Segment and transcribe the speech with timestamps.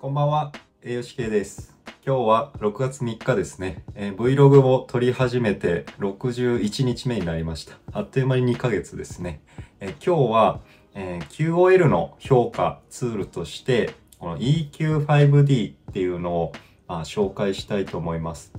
[0.00, 0.52] こんばんは、
[0.84, 1.76] 栄養士系です。
[2.06, 3.82] 今日は6月3日ですね。
[3.96, 7.74] えー Vlog を撮り始めて61日目になりました。
[7.90, 9.40] あっという間に2ヶ月ですね。
[9.80, 10.60] えー今日は、
[10.94, 16.52] えー QOL の評価ツールとして、この EQ5D っていうのを、
[16.86, 18.52] まあ、紹介したいと思います。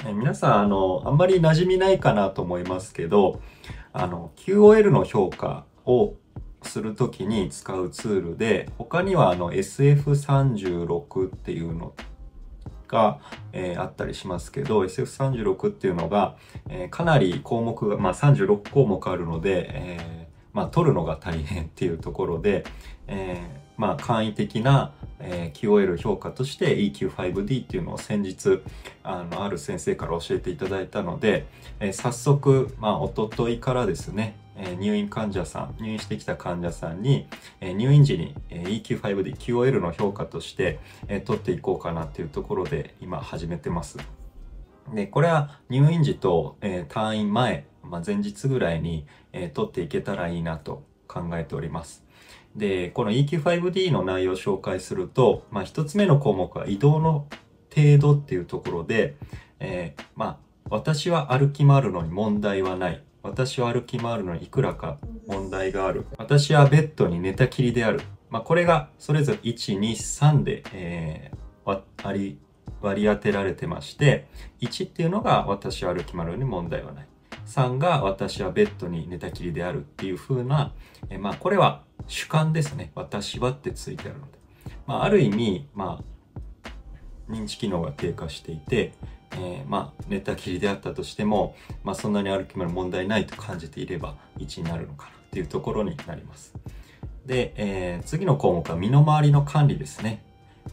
[0.00, 3.40] えー皆さん、あの、あんまり馴染みないかなと思いますけど、
[3.94, 6.16] あの、QOL の評価を
[6.66, 11.94] するときに使うツールで、他にはあの SF36 っていうの
[12.88, 13.18] が、
[13.52, 16.36] えーあったりしますけど、SF36 っていうのが、
[16.68, 22.64] えーかなり項目が、まあ、36項目あるので、えーまあ、取るのが大変っていうところで、
[23.06, 23.36] え
[23.76, 28.62] まあ、簡易的な、え QOL 評価として EQ5D っていうのを先日、
[29.02, 31.46] あの、ある先生から教えていただいたので、
[31.78, 37.28] え早速、まあ、おとといからですね、え入院患者さん、入院してきた患者さんに、
[37.60, 43.98] え入院時に、え EQ5D、QOL の評価として、え取っていこうかなっていうところで今始めてます。
[44.94, 52.04] で、これは入院時と、え退院前、まあ、前日ぐらいに、え取っていけたらいいなと考えております。
[52.56, 57.26] で、この EQ5D の内容を紹介すると、まあ、一つ目の項目は移動の
[57.74, 59.16] 程度っていうところで、
[59.60, 60.38] えーまあ、
[60.70, 63.02] 私は歩き回るのに問題はない。
[63.26, 66.06] 私は歩き回るのにいくらか問題がある。
[66.16, 68.00] 私はベッドに寝たきりである。
[68.30, 71.36] まあ、これがそれぞれ1、2、3で、えー
[72.04, 72.38] 割り
[72.80, 74.28] 割り当てられてまして、
[74.60, 77.08] 1っていうのが私は歩き回るのに問題はない。
[77.46, 80.72] 3が私はベッドに寝たきりであるっていう風な、
[81.10, 82.92] えーまあこれは主観ですね。
[82.94, 84.38] 私はってついてあるので。
[84.86, 86.04] まあある意味、まあ
[87.28, 88.92] 認知機能が低下していて、
[89.32, 91.54] えーまあ寝たきりであったとしても、
[91.84, 96.54] まあそんなに歩き回る問題ないと感じていれば1になるのかなっていうところになります。
[97.24, 100.22] で、えー次の項目は身の回りの管理ですね。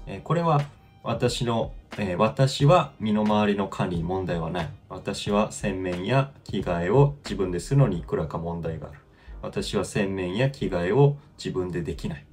[0.08, 0.62] えーこれは
[1.04, 4.70] 私の、え私は身の回りの管理に問題はない。
[4.88, 9.00] 私は洗面や着替えを自分でするのにいくらか問題がある。
[9.42, 12.26] 私は洗面や着替えを自分でできない。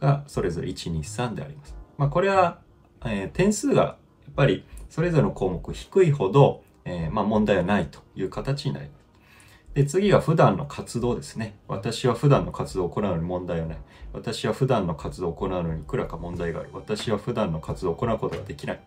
[0.00, 1.76] が、それぞれ1、2、3であります。
[1.98, 2.58] まあ、これは、
[3.04, 3.96] えー点数がや
[4.30, 9.00] っぱりそれぞれの項目低いほど、えーまあ、問題はないという形になります。
[9.74, 11.54] で、次は普段の活動ですね。
[11.68, 13.78] 私は普段の活動を行うのに問題はない。
[14.12, 16.70] 私は普段の活動を行うのにいくらか問題がある。
[16.72, 18.80] 私は普段の活動を行うことができない。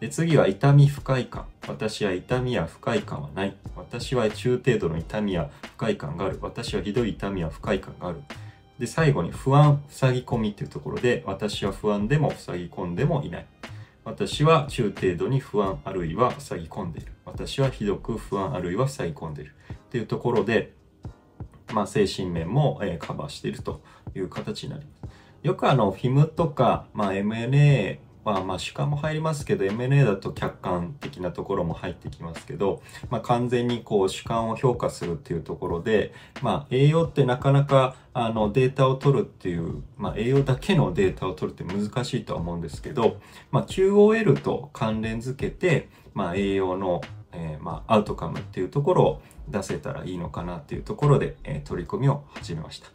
[0.00, 1.46] で、次は痛み不快感。
[1.68, 3.56] 私は痛みや不快感はない。
[3.76, 6.40] 私は中程度の痛みや不快感がある。
[6.42, 8.20] 私はひどい痛みや不快感がある。
[8.80, 13.46] で、最後に不安、塞ぎ込みっていうところで、私は不安でも塞ぎ込んでもいない。
[14.04, 17.12] 私は中程度に不安あるいは塞ぎ込んでいる。
[17.24, 19.54] 私はひどく不安あるいは塞ぎ込んでいる。
[19.90, 20.72] というところで、
[21.72, 23.82] まあ、精神面も、えカバーしていると
[24.14, 25.14] いう形になります。
[25.42, 36.12] よくあの、フィムとか、まあ、MNA は、まあ、主観も入りますけど、MNA だと客観的なところも入ってきますけど、まあ、完全にこう、主観を評価するっていうところで、
[36.42, 43.18] まあ、栄養ってなかなか、あの、データを取るっていう、まあ、栄養だけのデータを取るって難しいとは思うんですけど、
[43.50, 47.02] まあ、QOL と関連づけて、まあ、栄養の、
[47.32, 52.88] えーまあ、アウトカムっていうところを出せたらいいのかなっていうところで、えー取り組みを始めました。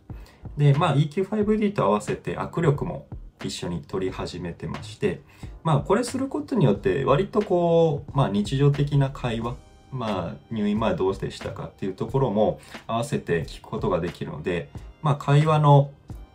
[0.57, 3.07] で、まあ EQ5D と合わせて握力も
[3.44, 5.22] 一緒に取り始めてまして、
[5.63, 9.55] まあこれすることによって割とこう、まあ日常的な会話、
[9.91, 14.69] まあ入院前どうでしたかっていうところも合わせて聞くことができるので、
[15.01, 15.91] まあ会話の、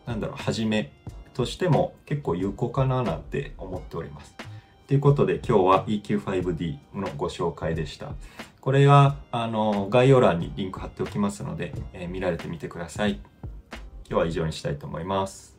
[0.06, 0.92] なんだろう、始め
[1.34, 4.34] としても結構有効かななんて思っております。
[4.86, 8.12] ということで今日は EQ5D のご紹介でした。
[8.60, 13.20] これはあの概要欄にリンク貼っておきますので、えー見られてみてください。
[14.08, 15.53] 今日は以上にしたいと思います。